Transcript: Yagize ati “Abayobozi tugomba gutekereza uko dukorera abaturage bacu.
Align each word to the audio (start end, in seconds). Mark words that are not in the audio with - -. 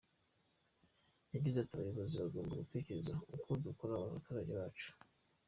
Yagize 1.33 1.57
ati 1.59 1.73
“Abayobozi 1.75 2.13
tugomba 2.21 2.59
gutekereza 2.61 3.11
uko 3.35 3.49
dukorera 3.65 4.03
abaturage 4.07 4.51
bacu. 4.59 4.89